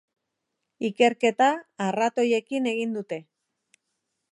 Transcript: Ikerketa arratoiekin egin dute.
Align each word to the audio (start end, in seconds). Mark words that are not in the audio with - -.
Ikerketa 0.89 1.51
arratoiekin 1.87 2.71
egin 2.75 2.99
dute. 2.99 3.23